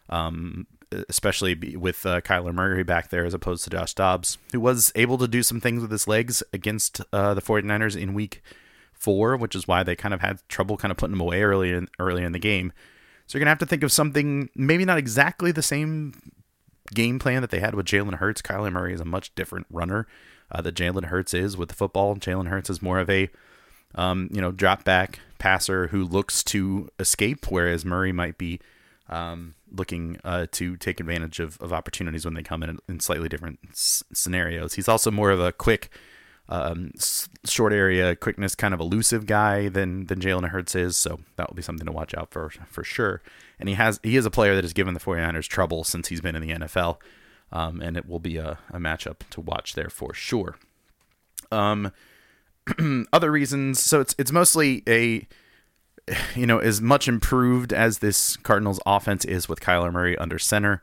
um, 0.09 0.67
especially 1.09 1.77
with 1.77 2.07
uh, 2.07 2.21
Kyler 2.21 2.55
Murray 2.55 2.85
back 2.85 3.11
there 3.11 3.25
as 3.25 3.35
opposed 3.35 3.65
to 3.65 3.71
Josh 3.71 3.95
Dobbs 3.95 4.39
who 4.53 4.61
was 4.61 4.93
able 4.95 5.19
to 5.19 5.29
do 5.29 5.43
some 5.43 5.61
things 5.61 5.83
with 5.83 5.91
his 5.91 6.07
legs 6.07 6.43
against 6.53 7.01
uh, 7.13 7.35
the 7.35 7.43
49ers 7.43 8.01
in 8.01 8.15
week 8.15 8.43
4 8.93 9.37
which 9.37 9.55
is 9.55 9.67
why 9.67 9.83
they 9.83 9.97
kind 9.97 10.15
of 10.15 10.21
had 10.21 10.41
trouble 10.49 10.77
kind 10.77 10.91
of 10.91 10.97
putting 10.97 11.15
him 11.15 11.21
away 11.21 11.43
early 11.43 11.73
in 11.73 11.89
early 11.99 12.23
in 12.23 12.33
the 12.33 12.39
game. 12.39 12.73
So 13.27 13.37
you're 13.37 13.41
going 13.41 13.47
to 13.47 13.51
have 13.51 13.59
to 13.59 13.67
think 13.67 13.83
of 13.83 13.91
something 13.91 14.49
maybe 14.55 14.85
not 14.85 14.99
exactly 14.99 15.51
the 15.51 15.63
same 15.63 16.15
game 16.95 17.19
plan 17.19 17.43
that 17.43 17.51
they 17.51 17.61
had 17.61 17.75
with 17.75 17.87
Jalen 17.87 18.15
Hurts. 18.15 18.43
Kyler 18.43 18.73
Murray 18.73 18.95
is 18.95 19.01
a 19.01 19.05
much 19.05 19.35
different 19.35 19.67
runner 19.71 20.07
uh, 20.51 20.61
that 20.63 20.75
Jalen 20.75 21.07
Hurts 21.07 21.35
is 21.35 21.57
with 21.57 21.69
the 21.69 21.75
football. 21.75 22.17
Jalen 22.17 22.49
Hurts 22.49 22.71
is 22.71 22.83
more 22.83 22.99
of 22.99 23.11
a 23.11 23.29
um, 23.95 24.29
you 24.33 24.41
know 24.41 24.53
drop 24.53 24.85
back 24.85 25.21
passer 25.39 25.89
who 25.89 26.05
looks 26.05 26.43
to 26.45 26.89
escape, 26.99 27.51
whereas 27.51 27.85
Murray 27.85 28.13
might 28.13 28.39
be 28.39 28.61
um, 29.09 29.55
looking 29.71 30.19
uh, 30.25 30.47
to 30.53 30.77
take 30.77 31.01
advantage 31.01 31.41
of, 31.41 31.61
of 31.61 31.73
opportunities 31.73 32.25
when 32.25 32.35
they 32.35 32.43
come 32.43 32.63
in 32.63 32.79
in 32.89 33.01
slightly 33.01 33.29
different 33.29 33.59
s- 33.71 34.03
scenarios. 34.13 34.75
He's 34.75 34.89
also 34.89 35.11
more 35.11 35.31
of 35.31 35.41
a 35.41 35.53
quick. 35.53 35.91
Um, 36.49 36.93
short 37.45 37.73
area 37.73 38.15
quickness, 38.15 38.55
kind 38.55 38.73
of 38.73 38.79
elusive 38.79 39.27
guy 39.27 39.69
than 39.69 40.07
than 40.07 40.21
Jalen 40.21 40.51
Hurts 40.51 40.77
is, 40.77 40.97
so 40.97 41.19
that 41.37 41.49
will 41.49 41.57
be 41.57 41.63
something 41.63 41.87
to 41.87 41.93
watch 41.93 42.15
out 42.15 42.31
for 42.31 42.51
for 42.69 42.85
sure. 42.85 43.21
And 43.59 43.69
he 43.69 43.75
has 43.75 43.99
he 44.03 44.17
is 44.17 44.27
a 44.27 44.31
player 44.31 44.55
that 44.55 44.63
has 44.63 44.73
given 44.73 44.95
the 44.95 45.01
49ers 45.01 45.49
trouble 45.49 45.83
since 45.83 46.09
he's 46.09 46.21
been 46.21 46.37
in 46.37 46.43
the 46.43 46.67
NFL 46.67 46.99
um, 47.53 47.81
and 47.81 47.97
it 47.97 48.09
will 48.09 48.19
be 48.19 48.37
a, 48.37 48.59
a 48.71 48.79
matchup 48.79 49.19
to 49.31 49.41
watch 49.41 49.75
there 49.75 49.89
for 49.89 50.13
sure. 50.13 50.57
Um, 51.53 51.93
other 53.13 53.31
reasons, 53.31 53.83
so 53.83 54.01
it's 54.01 54.15
it's 54.19 54.33
mostly 54.33 54.83
a 54.89 55.27
you 56.35 56.47
know 56.47 56.59
as 56.59 56.81
much 56.81 57.09
improved 57.09 57.73
as 57.73 57.99
this 57.99 58.37
Cardinals 58.37 58.81
offense 58.85 59.25
is 59.25 59.49
with 59.49 59.61
Kyler 59.61 59.93
Murray 59.93 60.19
under 60.19 60.39
center. 60.39 60.83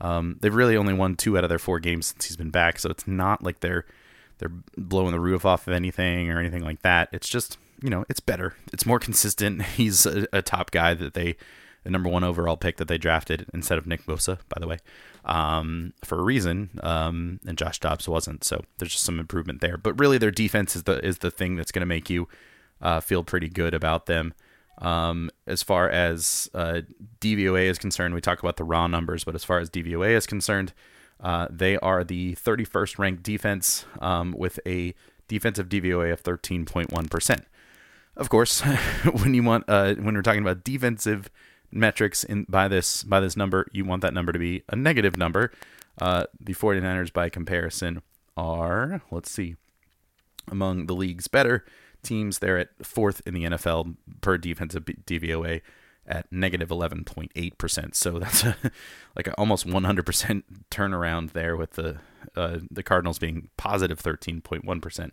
Um, 0.00 0.38
they've 0.40 0.54
really 0.54 0.76
only 0.76 0.94
won 0.94 1.14
two 1.14 1.36
out 1.36 1.44
of 1.44 1.50
their 1.50 1.58
four 1.58 1.78
games 1.78 2.06
since 2.06 2.26
he's 2.26 2.36
been 2.36 2.50
back, 2.50 2.78
so 2.78 2.90
it's 2.90 3.06
not 3.06 3.42
like 3.42 3.60
they're 3.60 3.84
they're 4.40 4.52
blowing 4.76 5.12
the 5.12 5.20
roof 5.20 5.44
off 5.44 5.68
of 5.68 5.72
anything 5.72 6.30
or 6.30 6.40
anything 6.40 6.64
like 6.64 6.82
that. 6.82 7.08
It's 7.12 7.28
just 7.28 7.58
you 7.82 7.90
know 7.90 8.04
it's 8.08 8.20
better, 8.20 8.56
it's 8.72 8.84
more 8.86 8.98
consistent. 8.98 9.62
He's 9.76 10.06
a, 10.06 10.26
a 10.32 10.42
top 10.42 10.72
guy 10.72 10.94
that 10.94 11.14
they 11.14 11.36
the 11.84 11.90
number 11.90 12.08
one 12.08 12.24
overall 12.24 12.56
pick 12.56 12.76
that 12.76 12.88
they 12.88 12.98
drafted 12.98 13.46
instead 13.54 13.78
of 13.78 13.86
Nick 13.86 14.04
Bosa, 14.04 14.38
by 14.48 14.60
the 14.60 14.66
way, 14.66 14.78
um, 15.24 15.92
for 16.04 16.18
a 16.18 16.22
reason. 16.22 16.70
Um, 16.82 17.40
and 17.46 17.56
Josh 17.56 17.78
Dobbs 17.78 18.08
wasn't, 18.08 18.44
so 18.44 18.62
there's 18.78 18.92
just 18.92 19.04
some 19.04 19.18
improvement 19.18 19.60
there. 19.60 19.78
But 19.78 19.98
really, 19.98 20.18
their 20.18 20.30
defense 20.30 20.76
is 20.76 20.82
the 20.82 21.04
is 21.04 21.18
the 21.18 21.30
thing 21.30 21.56
that's 21.56 21.72
going 21.72 21.80
to 21.80 21.86
make 21.86 22.10
you 22.10 22.28
uh, 22.82 23.00
feel 23.00 23.24
pretty 23.24 23.48
good 23.48 23.74
about 23.74 24.06
them. 24.06 24.34
Um, 24.78 25.30
as 25.46 25.62
far 25.62 25.90
as 25.90 26.48
uh, 26.54 26.80
DVOA 27.20 27.64
is 27.64 27.78
concerned, 27.78 28.14
we 28.14 28.20
talk 28.20 28.40
about 28.40 28.56
the 28.56 28.64
raw 28.64 28.86
numbers, 28.86 29.24
but 29.24 29.34
as 29.34 29.44
far 29.44 29.58
as 29.58 29.68
DVOA 29.68 30.10
is 30.10 30.26
concerned, 30.26 30.72
uh, 31.22 31.46
they 31.50 31.76
are 31.78 32.02
the 32.04 32.34
31st 32.36 32.98
ranked 32.98 33.22
defense 33.22 33.84
um, 34.00 34.34
with 34.36 34.58
a 34.66 34.94
defensive 35.28 35.68
DVOA 35.68 36.12
of 36.12 36.22
13.1%. 36.22 37.44
Of 38.16 38.28
course, 38.28 38.60
when 39.22 39.34
you 39.34 39.42
want 39.42 39.64
uh, 39.68 39.94
when 39.94 40.14
we're 40.14 40.22
talking 40.22 40.42
about 40.42 40.64
defensive 40.64 41.30
metrics 41.70 42.24
in 42.24 42.44
by 42.48 42.68
this 42.68 43.04
by 43.04 43.20
this 43.20 43.36
number, 43.36 43.66
you 43.72 43.84
want 43.84 44.02
that 44.02 44.12
number 44.12 44.32
to 44.32 44.38
be 44.38 44.62
a 44.68 44.76
negative 44.76 45.16
number. 45.16 45.52
Uh, 45.98 46.24
the 46.38 46.54
49ers, 46.54 47.12
by 47.12 47.28
comparison, 47.28 48.02
are 48.36 49.02
let's 49.10 49.30
see, 49.30 49.56
among 50.48 50.86
the 50.86 50.94
league's 50.94 51.28
better 51.28 51.64
teams. 52.02 52.38
They're 52.38 52.58
at 52.58 52.70
fourth 52.82 53.22
in 53.26 53.34
the 53.34 53.44
NFL 53.44 53.96
per 54.20 54.36
defensive 54.38 54.84
DVOA 54.84 55.60
at 56.10 56.30
negative 56.30 56.68
11.8%. 56.68 57.94
So 57.94 58.18
that's 58.18 58.44
a, 58.44 58.56
like 59.16 59.28
a 59.28 59.34
almost 59.34 59.66
100% 59.66 60.42
turnaround 60.70 61.32
there 61.32 61.56
with 61.56 61.72
the 61.72 61.98
uh, 62.36 62.58
the 62.70 62.82
Cardinals 62.82 63.18
being 63.18 63.48
positive 63.56 64.00
13.1. 64.02 65.10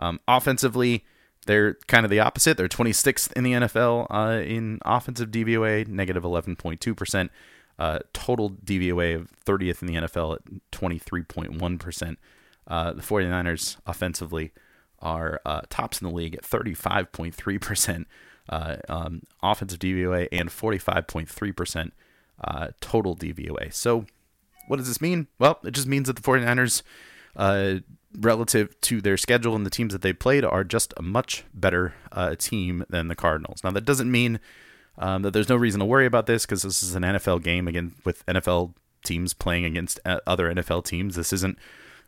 Um, 0.00 0.20
offensively, 0.26 1.04
they're 1.46 1.74
kind 1.86 2.04
of 2.04 2.10
the 2.10 2.20
opposite. 2.20 2.56
They're 2.56 2.68
26th 2.68 3.32
in 3.32 3.44
the 3.44 3.52
NFL 3.52 4.06
uh, 4.10 4.42
in 4.42 4.80
offensive 4.84 5.30
DVOA, 5.30 5.86
negative 5.86 6.24
11.2%. 6.24 7.28
Uh, 7.78 8.00
total 8.12 8.50
DVOA 8.50 9.14
of 9.14 9.30
30th 9.46 9.82
in 9.82 9.88
the 9.88 9.94
NFL 9.94 10.34
at 10.36 10.70
23.1%. 10.72 12.16
Uh, 12.66 12.92
the 12.92 13.02
49ers 13.02 13.76
offensively 13.86 14.52
are 15.00 15.40
uh, 15.46 15.60
tops 15.70 16.02
in 16.02 16.08
the 16.08 16.14
league 16.14 16.34
at 16.34 16.42
35.3% 16.42 18.04
uh, 18.48 18.76
um, 18.88 19.22
offensive 19.42 19.78
DVOA 19.78 20.28
and 20.32 20.48
45.3% 20.48 21.90
uh, 22.42 22.68
total 22.80 23.16
DVOA. 23.16 23.72
So, 23.72 24.06
what 24.66 24.76
does 24.76 24.88
this 24.88 25.00
mean? 25.00 25.28
Well, 25.38 25.58
it 25.64 25.72
just 25.72 25.86
means 25.86 26.08
that 26.08 26.16
the 26.16 26.22
49ers 26.22 26.82
uh, 27.36 27.76
relative 28.14 28.78
to 28.82 29.00
their 29.00 29.16
schedule 29.16 29.54
and 29.54 29.64
the 29.64 29.70
teams 29.70 29.92
that 29.92 30.02
they 30.02 30.12
played, 30.12 30.44
are 30.44 30.64
just 30.64 30.92
a 30.96 31.02
much 31.02 31.44
better 31.54 31.94
uh, 32.12 32.34
team 32.36 32.84
than 32.88 33.08
the 33.08 33.14
Cardinals. 33.14 33.62
Now, 33.62 33.70
that 33.70 33.84
doesn't 33.84 34.10
mean 34.10 34.40
um, 34.98 35.22
that 35.22 35.32
there's 35.32 35.48
no 35.48 35.56
reason 35.56 35.80
to 35.80 35.86
worry 35.86 36.06
about 36.06 36.26
this 36.26 36.44
because 36.44 36.62
this 36.62 36.82
is 36.82 36.94
an 36.94 37.02
NFL 37.02 37.42
game 37.42 37.68
again 37.68 37.94
with 38.04 38.24
NFL 38.26 38.74
teams 39.04 39.32
playing 39.34 39.64
against 39.64 40.00
uh, 40.04 40.20
other 40.26 40.52
NFL 40.52 40.84
teams. 40.84 41.16
This 41.16 41.32
isn't 41.32 41.58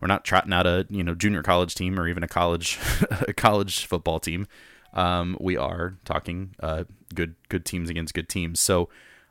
we're 0.00 0.08
not 0.08 0.24
trotting 0.24 0.52
out 0.52 0.66
a 0.66 0.86
you 0.88 1.04
know 1.04 1.14
junior 1.14 1.42
college 1.42 1.74
team 1.74 1.98
or 1.98 2.08
even 2.08 2.22
a 2.22 2.28
college 2.28 2.78
a 3.28 3.32
college 3.32 3.86
football 3.86 4.18
team. 4.18 4.46
Um, 4.92 5.36
we 5.40 5.56
are 5.56 5.96
talking 6.04 6.54
uh, 6.60 6.84
good 7.14 7.34
good 7.48 7.64
teams 7.64 7.90
against 7.90 8.14
good 8.14 8.28
teams. 8.28 8.60
So 8.60 8.88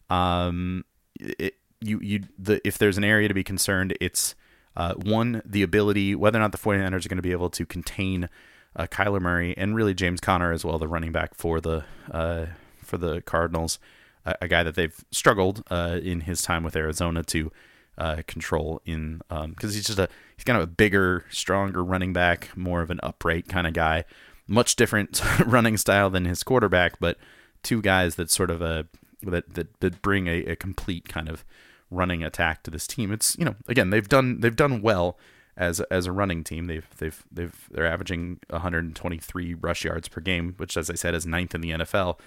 um, 0.10 0.86
it, 1.20 1.56
you 1.82 2.00
you 2.01 2.24
the 2.38 2.66
if 2.68 2.78
there's 2.78 2.98
an 2.98 3.04
area 3.04 3.28
to 3.28 3.34
be 3.34 3.44
concerned, 3.44 3.96
it's 4.00 4.36
uh, 4.75 4.94
one, 4.94 5.42
the 5.46 5.62
ability, 5.62 6.16
whether 6.16 6.38
or 6.38 6.42
not 6.42 6.51
the 6.51 6.58
49ers 6.58 7.06
are 7.06 7.10
going 7.10 7.18
to 7.18 7.22
be 7.22 7.32
able 7.32 7.50
to 7.50 7.66
contain 7.66 8.30
uh, 8.75 8.88
Kyler 8.88 9.20
Murray 9.20 9.54
and 9.58 9.75
really 9.75 9.94
James 9.94 10.22
Conner 10.22 10.51
as 10.51 10.63
well, 10.63 10.78
the 10.78 10.88
running 10.88 11.12
back 11.12 11.36
for 11.36 11.60
the 11.60 11.84
uh, 12.12 12.48
for 12.84 12.98
the 12.98 13.22
Cardinals, 13.22 13.80
a, 14.25 14.36
a, 14.42 14.48
guy 14.48 14.63
that 14.63 14.75
they've 14.75 15.04
struggled 15.12 15.63
uh, 15.70 16.00
in 16.01 16.22
his 16.22 16.42
time 16.42 16.63
with 16.63 16.75
Arizona 16.75 17.24
to 17.24 17.51
uh, 17.98 18.22
control 18.25 18.82
in 18.86 19.22
because 19.28 19.44
um, 19.44 19.56
he's 19.60 19.86
just 19.86 20.00
a 20.00 20.08
he's 20.36 20.44
kind 20.44 20.58
of 20.58 20.63
a 20.63 20.68
bigger, 20.68 21.25
stronger 21.30 21.84
running 21.84 22.13
back, 22.13 22.56
more 22.56 22.82
of 22.82 22.89
an 22.89 23.00
upright 23.04 23.48
kind 23.48 23.68
of 23.68 23.74
guy, 23.74 24.06
much 24.50 24.75
different 24.75 25.22
running 25.46 25.77
style 25.77 26.10
than 26.10 26.25
his 26.25 26.44
quarterback, 26.44 27.00
but 27.00 27.18
two 27.63 27.82
guys 27.82 28.15
that 28.15 28.29
sort 28.29 28.51
of 28.51 28.62
a 28.62 28.88
that 29.24 29.53
that, 29.53 29.79
that 29.79 30.01
bring 30.01 30.27
a, 30.27 30.44
a 30.46 30.56
complete 30.56 31.08
kind 31.08 31.29
of 31.29 31.46
running 31.91 32.24
attack 32.24 32.63
to 32.63 32.72
this 32.72 32.88
team. 32.88 33.12
It's 33.12 33.38
you 33.38 33.46
know 33.46 33.56
again 33.68 33.89
they've 33.89 34.08
done 34.08 34.39
they've 34.41 34.56
done 34.56 34.82
well 34.82 35.18
as 35.58 35.79
as 35.82 36.06
a 36.06 36.12
running 36.12 36.44
team. 36.44 36.68
They've 36.68 36.88
they've 36.98 37.24
they've 37.32 37.68
they're 37.72 37.88
averaging 37.88 38.39
123 38.50 39.53
rush 39.56 39.84
yards 39.84 40.08
per 40.08 40.22
game, 40.22 40.56
which 40.58 40.77
as 40.77 40.89
I 40.89 40.96
said 40.96 41.13
is 41.13 41.25
ninth 41.25 41.53
in 41.53 41.62
the 41.62 41.72
NFL. 41.72 42.20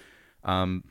Um, 0.43 0.85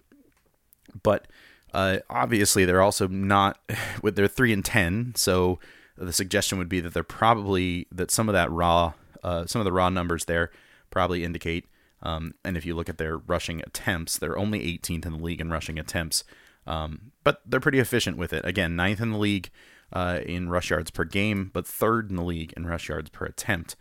but 1.03 1.27
uh, 1.73 1.99
obviously 2.11 2.65
they're 2.65 2.83
also 2.83 3.07
not 3.09 3.59
with 4.03 4.17
their 4.17 4.29
three 4.29 4.53
and 4.53 4.65
ten. 4.65 5.15
So 5.17 5.59
the 5.97 6.13
suggestion 6.13 6.59
would 6.59 6.69
be 6.69 6.81
that 6.81 6.95
they're 6.95 7.03
probably 7.03 7.87
that 7.93 8.11
some 8.11 8.29
of 8.29 8.33
that 8.33 8.51
raw 8.51 8.95
uh, 9.23 9.47
some 9.47 9.61
of 9.61 9.65
the 9.65 9.73
raw 9.73 9.89
numbers 9.89 10.25
there 10.25 10.51
probably 10.93 11.25
indicate. 11.25 11.67
Um, 12.03 12.35
and 12.45 12.57
if 12.57 12.65
you 12.65 12.75
look 12.75 12.89
at 12.89 12.99
their 12.99 13.17
rushing 13.17 13.61
attempts, 13.63 14.19
they're 14.19 14.39
only 14.39 14.61
18th 14.61 15.07
in 15.07 15.13
the 15.13 15.23
league 15.23 15.41
in 15.41 15.51
rushing 15.51 15.79
attempts. 15.79 16.23
Um, 16.67 17.13
but 17.25 17.43
they're 17.45 17.61
pretty 17.61 17.81
efficient 17.81 18.17
with 18.17 18.33
it. 18.33 18.45
Again, 18.45 18.77
ninth 18.77 19.01
in 19.01 19.11
the 19.11 19.19
league 19.19 19.51
uh, 19.93 20.21
in 20.25 20.49
rush 20.49 20.71
yards 20.71 20.91
per 20.91 21.05
game, 21.05 21.51
but 21.53 21.67
third 21.67 22.11
in 22.11 22.17
the 22.17 22.23
league 22.23 22.53
in 22.57 22.67
rush 22.67 22.89
yards 22.89 23.11
per 23.11 23.25
attempt 23.25 23.77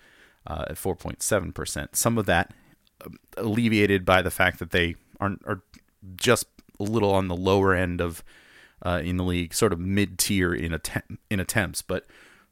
uh, 0.47 0.65
at 0.67 0.75
4.7%. 0.75 1.95
Some 1.95 2.17
of 2.17 2.25
that 2.25 2.53
um, 3.05 3.17
alleviated 3.37 4.05
by 4.05 4.21
the 4.21 4.31
fact 4.31 4.59
that 4.59 4.71
they 4.71 4.95
aren't 5.19 5.41
are 5.45 5.61
just 6.15 6.47
a 6.79 6.83
little 6.83 7.13
on 7.13 7.27
the 7.27 7.35
lower 7.35 7.73
end 7.75 8.01
of 8.01 8.23
uh, 8.83 9.01
in 9.03 9.17
the 9.17 9.23
league, 9.23 9.53
sort 9.53 9.71
of 9.73 9.79
mid 9.79 10.17
tier 10.17 10.53
in 10.53 10.77
in 11.29 11.39
attempts, 11.39 11.81
but 11.81 12.07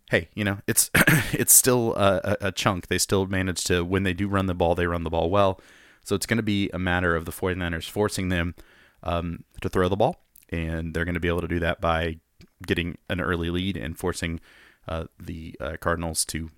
hey, 0.09 0.27
you 0.35 0.43
know 0.43 0.59
it's 0.67 0.91
it's 1.33 1.53
still 1.53 1.95
a, 1.95 2.37
a, 2.41 2.51
chunk. 2.51 2.87
They 2.87 2.97
still 2.97 3.25
manage 3.25 3.63
to 3.65 3.83
when 3.83 4.03
they 4.03 4.13
do 4.13 4.27
run 4.27 4.47
the 4.47 4.53
ball, 4.53 4.75
they 4.75 4.87
run 4.87 5.03
the 5.03 5.09
ball 5.09 5.29
well. 5.29 5.59
So 6.03 6.15
it's 6.15 6.25
going 6.25 6.37
to 6.37 6.43
be 6.43 6.69
a 6.73 6.79
matter 6.79 7.15
of 7.15 7.25
the 7.25 7.31
49ers 7.31 7.89
forcing 7.89 8.29
them 8.29 8.55
um, 9.03 9.43
to 9.61 9.69
throw 9.69 9.87
the 9.87 9.95
ball, 9.95 10.17
and 10.49 10.93
they're 10.93 11.05
going 11.05 11.13
to 11.13 11.19
be 11.19 11.27
able 11.27 11.41
to 11.41 11.47
do 11.47 11.59
that 11.59 11.79
by 11.79 12.17
getting 12.65 12.97
an 13.09 13.21
early 13.21 13.49
lead 13.49 13.77
and 13.77 13.97
forcing 13.97 14.39
uh, 14.87 15.05
the 15.19 15.55
uh, 15.59 15.77
Cardinals 15.79 16.25
to 16.25 16.49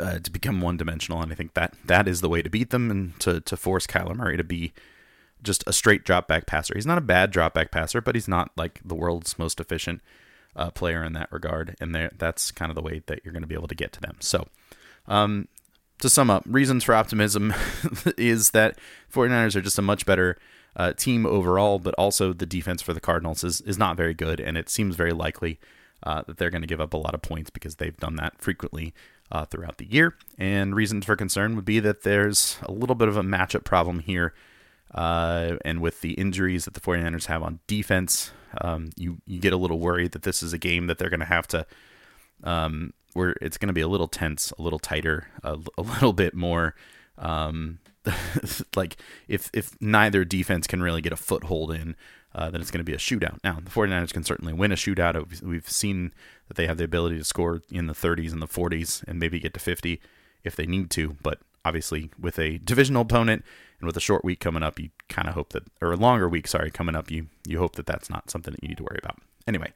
uh, 0.00 0.18
to 0.20 0.30
become 0.30 0.60
one 0.60 0.76
dimensional. 0.76 1.20
And 1.20 1.32
I 1.32 1.34
think 1.34 1.54
that 1.54 1.74
that 1.84 2.08
is 2.08 2.20
the 2.20 2.28
way 2.28 2.42
to 2.42 2.50
beat 2.50 2.70
them 2.70 2.90
and 2.90 3.18
to 3.20 3.40
to 3.40 3.56
force 3.56 3.86
Kyler 3.86 4.16
Murray 4.16 4.36
to 4.36 4.44
be 4.44 4.72
just 5.42 5.64
a 5.66 5.72
straight 5.72 6.04
drop 6.04 6.28
back 6.28 6.46
passer. 6.46 6.74
He's 6.74 6.86
not 6.86 6.98
a 6.98 7.02
bad 7.02 7.32
drop 7.32 7.54
back 7.54 7.72
passer, 7.72 8.00
but 8.00 8.14
he's 8.14 8.28
not 8.28 8.52
like 8.56 8.80
the 8.84 8.94
world's 8.94 9.38
most 9.38 9.58
efficient 9.58 10.00
uh, 10.56 10.70
player 10.70 11.04
in 11.04 11.12
that 11.14 11.32
regard. 11.32 11.76
And 11.80 11.94
that's 12.16 12.50
kind 12.50 12.70
of 12.70 12.74
the 12.74 12.82
way 12.82 13.02
that 13.06 13.20
you're 13.24 13.32
going 13.32 13.42
to 13.42 13.48
be 13.48 13.54
able 13.54 13.68
to 13.68 13.74
get 13.74 13.92
to 13.92 14.00
them. 14.00 14.16
So, 14.20 14.46
um, 15.06 15.48
to 16.00 16.10
sum 16.10 16.30
up, 16.30 16.42
reasons 16.46 16.84
for 16.84 16.94
optimism 16.94 17.54
is 18.18 18.50
that 18.50 18.78
49ers 19.12 19.54
are 19.54 19.60
just 19.60 19.78
a 19.78 19.82
much 19.82 20.04
better 20.04 20.36
uh, 20.74 20.92
team 20.94 21.26
overall, 21.26 21.78
but 21.78 21.94
also 21.94 22.32
the 22.32 22.46
defense 22.46 22.82
for 22.82 22.92
the 22.92 23.00
Cardinals 23.00 23.44
is, 23.44 23.60
is 23.60 23.78
not 23.78 23.96
very 23.96 24.14
good. 24.14 24.40
And 24.40 24.56
it 24.56 24.68
seems 24.68 24.96
very 24.96 25.12
likely 25.12 25.60
uh, 26.02 26.22
that 26.26 26.38
they're 26.38 26.50
going 26.50 26.62
to 26.62 26.68
give 26.68 26.80
up 26.80 26.94
a 26.94 26.98
lot 26.98 27.14
of 27.14 27.22
points 27.22 27.50
because 27.50 27.76
they've 27.76 27.96
done 27.96 28.16
that 28.16 28.40
frequently 28.40 28.92
uh, 29.30 29.44
throughout 29.44 29.78
the 29.78 29.86
year. 29.86 30.14
And 30.38 30.74
reasons 30.74 31.04
for 31.04 31.14
concern 31.14 31.54
would 31.56 31.64
be 31.64 31.78
that 31.80 32.02
there's 32.02 32.58
a 32.62 32.72
little 32.72 32.96
bit 32.96 33.08
of 33.08 33.16
a 33.16 33.22
matchup 33.22 33.64
problem 33.64 34.00
here 34.00 34.34
uh, 34.94 35.56
and 35.64 35.80
with 35.80 36.00
the 36.00 36.12
injuries 36.14 36.64
that 36.64 36.74
the 36.74 36.80
49ers 36.80 37.26
have 37.26 37.42
on 37.42 37.60
defense, 37.66 38.32
um, 38.60 38.90
you, 38.96 39.18
you 39.26 39.40
get 39.40 39.52
a 39.52 39.56
little 39.56 39.78
worried 39.78 40.12
that 40.12 40.22
this 40.22 40.42
is 40.42 40.52
a 40.52 40.58
game 40.58 40.86
that 40.86 40.98
they're 40.98 41.10
going 41.10 41.20
to 41.20 41.26
have 41.26 41.46
to, 41.48 41.66
um, 42.44 42.92
where 43.14 43.36
it's 43.40 43.58
going 43.58 43.68
to 43.68 43.72
be 43.74 43.80
a 43.80 43.88
little 43.88 44.08
tense, 44.08 44.52
a 44.58 44.62
little 44.62 44.78
tighter, 44.78 45.28
a, 45.42 45.58
a 45.78 45.82
little 45.82 46.12
bit 46.12 46.34
more. 46.34 46.74
Um, 47.18 47.78
like 48.76 48.96
if 49.28 49.48
if 49.52 49.80
neither 49.80 50.24
defense 50.24 50.66
can 50.66 50.82
really 50.82 51.00
get 51.00 51.12
a 51.12 51.16
foothold 51.16 51.72
in, 51.72 51.94
uh, 52.34 52.50
then 52.50 52.60
it's 52.60 52.70
going 52.70 52.84
to 52.84 52.90
be 52.90 52.94
a 52.94 52.98
shootout. 52.98 53.38
Now, 53.44 53.58
the 53.62 53.70
49ers 53.70 54.12
can 54.12 54.24
certainly 54.24 54.52
win 54.52 54.72
a 54.72 54.76
shootout. 54.76 55.42
We've 55.42 55.68
seen 55.68 56.12
that 56.48 56.56
they 56.56 56.66
have 56.66 56.78
the 56.78 56.84
ability 56.84 57.18
to 57.18 57.24
score 57.24 57.62
in 57.70 57.86
the 57.86 57.92
30s 57.92 58.32
and 58.32 58.42
the 58.42 58.48
40s 58.48 59.04
and 59.06 59.18
maybe 59.18 59.38
get 59.38 59.54
to 59.54 59.60
50 59.60 60.00
if 60.42 60.56
they 60.56 60.66
need 60.66 60.90
to. 60.92 61.16
But 61.22 61.40
obviously, 61.64 62.10
with 62.18 62.38
a 62.38 62.58
divisional 62.58 63.02
opponent 63.02 63.44
and 63.82 63.86
with 63.88 63.96
a 63.96 64.00
short 64.00 64.24
week 64.24 64.38
coming 64.38 64.62
up, 64.62 64.78
you 64.78 64.90
kind 65.08 65.28
of 65.28 65.34
hope 65.34 65.50
that, 65.50 65.64
or 65.80 65.92
a 65.92 65.96
longer 65.96 66.28
week, 66.28 66.46
sorry, 66.46 66.70
coming 66.70 66.94
up, 66.94 67.10
you 67.10 67.26
you 67.46 67.58
hope 67.58 67.74
that 67.74 67.84
that's 67.84 68.08
not 68.08 68.30
something 68.30 68.52
that 68.52 68.62
you 68.62 68.68
need 68.68 68.78
to 68.78 68.84
worry 68.84 69.00
about. 69.02 69.18
Anyway, 69.46 69.72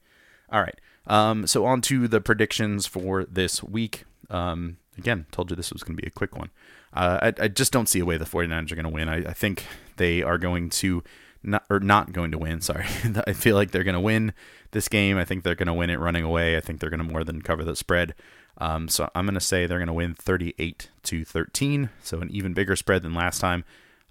all 0.51 0.61
right. 0.61 0.81
Um, 1.09 1.47
so 1.47 1.67
on 1.67 1.81
to 1.83 2.07
the 2.07 2.21
predictions 2.21 2.87
for 2.87 3.25
this 3.25 3.65
week. 3.65 4.05
Um, 4.31 4.77
again, 4.97 5.27
told 5.33 5.51
you 5.51 5.57
this 5.57 5.73
was 5.73 5.83
going 5.83 5.97
to 5.97 6.03
be 6.03 6.07
a 6.07 6.13
quick 6.13 6.37
one. 6.37 6.51
Uh, 6.93 7.19
I, 7.23 7.45
I, 7.45 7.49
just 7.49 7.73
don't 7.73 7.89
see 7.89 7.99
a 7.99 8.05
way 8.05 8.17
the 8.17 8.25
49ers 8.25 8.73
are 8.73 8.77
going 8.77 8.85
to 8.85 8.91
win. 8.91 9.09
I, 9.09 9.19
I, 9.19 9.33
think 9.33 9.67
they 9.97 10.23
are 10.23 10.39
going 10.39 10.71
to 10.71 11.05
not 11.43 11.65
or 11.69 11.79
not 11.79 12.13
going 12.13 12.31
to 12.31 12.39
win. 12.39 12.61
Sorry, 12.63 12.87
I 13.27 13.33
feel 13.33 13.57
like 13.57 13.73
they're 13.73 13.85
going 13.85 13.95
to 13.95 14.01
win 14.01 14.33
this 14.71 14.89
game. 14.89 15.19
I 15.19 15.25
think 15.25 15.43
they're 15.43 15.57
going 15.57 15.67
to 15.67 15.75
win 15.75 15.91
it 15.91 15.99
running 15.99 16.25
away. 16.25 16.57
I 16.57 16.61
think 16.61 16.79
they're 16.81 16.91
going 16.91 17.05
to 17.05 17.13
more 17.13 17.25
than 17.25 17.43
cover 17.43 17.65
the 17.65 17.75
spread. 17.75 18.15
Um, 18.59 18.89
so 18.89 19.11
I'm 19.15 19.27
going 19.27 19.35
to 19.35 19.41
say 19.41 19.67
they're 19.67 19.79
going 19.79 19.89
to 19.89 19.93
win 19.93 20.15
38 20.15 20.91
to 21.03 21.25
13. 21.25 21.91
So 22.03 22.21
an 22.21 22.31
even 22.31 22.55
bigger 22.55 22.77
spread 22.77 23.03
than 23.03 23.15
last 23.15 23.41
time. 23.41 23.65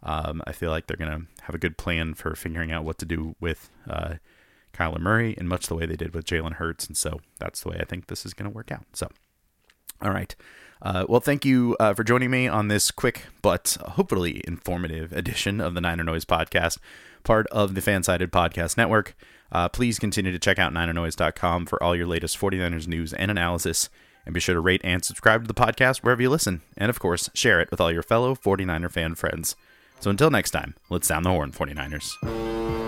Um, 0.04 0.42
I 0.46 0.52
feel 0.52 0.70
like 0.72 0.88
they're 0.88 0.98
going 0.98 1.12
to 1.12 1.44
have 1.44 1.56
a 1.56 1.60
good 1.60 1.78
plan 1.78 2.14
for 2.14 2.36
figuring 2.36 2.72
out 2.72 2.84
what 2.84 2.98
to 3.00 3.06
do 3.06 3.36
with 3.40 3.70
uh, 3.90 4.16
Kyler 4.74 5.00
Murray 5.00 5.34
in 5.38 5.48
much 5.48 5.68
the 5.68 5.76
way 5.76 5.86
they 5.86 5.96
did 5.96 6.14
with 6.14 6.26
Jalen 6.26 6.54
Hurts. 6.54 6.86
And 6.88 6.96
so 6.96 7.20
that's 7.40 7.62
the 7.62 7.70
way 7.70 7.78
I 7.80 7.86
think 7.86 8.08
this 8.08 8.26
is 8.26 8.34
going 8.34 8.50
to 8.50 8.56
work 8.56 8.72
out. 8.72 8.86
So, 8.94 9.10
all 10.02 10.12
right. 10.12 10.36
Uh, 10.82 11.06
well, 11.08 11.22
thank 11.22 11.46
you 11.46 11.76
uh, 11.80 11.94
for 11.94 12.04
joining 12.04 12.30
me 12.30 12.48
on 12.48 12.68
this 12.68 12.92
quick 12.92 13.26
but 13.42 13.78
hopefully 13.82 14.42
informative 14.46 15.12
edition 15.14 15.62
of 15.62 15.74
the 15.74 15.82
Niner 15.82 16.04
Noise 16.04 16.26
podcast, 16.26 16.78
part 17.24 17.48
of 17.48 17.74
the 17.74 17.82
Fansided 17.82 18.28
Podcast 18.28 18.78
Network. 18.78 19.16
Uh, 19.52 19.70
please 19.70 20.00
continue 20.00 20.32
to 20.32 20.40
check 20.40 20.60
out 20.60 20.74
NinerNoise.com 20.74 21.66
for 21.66 21.82
all 21.82 21.96
your 21.96 22.08
latest 22.08 22.38
49ers 22.38 22.88
news 22.88 23.14
and 23.14 23.32
analysis. 23.32 23.90
And 24.26 24.34
be 24.34 24.40
sure 24.40 24.56
to 24.56 24.62
rate 24.62 24.82
and 24.84 25.06
subscribe 25.06 25.44
to 25.44 25.48
the 25.48 25.54
podcast 25.54 26.00
wherever 26.00 26.22
you 26.22 26.30
listen. 26.30 26.62
And 26.78 26.90
of 26.90 27.00
course, 27.00 27.30
share 27.36 27.62
it 27.62 27.70
with 27.70 27.80
all 27.80 27.92
your 27.92 28.04
fellow 28.04 28.36
49er 28.36 28.92
fan 28.92 29.16
friends. 29.16 29.56
So 30.00 30.10
until 30.10 30.30
next 30.30 30.52
time, 30.52 30.76
let's 30.90 31.08
sound 31.08 31.26
the 31.26 31.30
horn, 31.30 31.52
49ers. 31.52 32.85